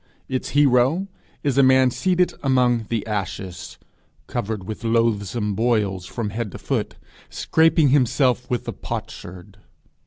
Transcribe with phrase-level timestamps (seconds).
[0.27, 1.07] Its hero
[1.43, 3.77] is a man seated among the ashes,
[4.25, 6.95] covered with loathsome boils from head to foot,
[7.29, 9.59] scraping himself with a potsherd.